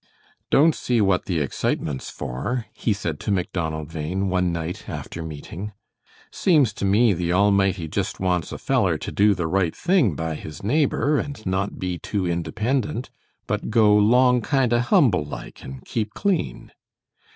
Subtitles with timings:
[0.49, 5.73] "Don't see what the excitement's for," he said to Macdonald Bhain one night after meeting.
[6.31, 10.33] "Seems to me the Almighty just wants a feller to do the right thing by
[10.33, 13.11] his neighbor and not be too independent,
[13.45, 16.71] but go 'long kind o' humble like and keep clean.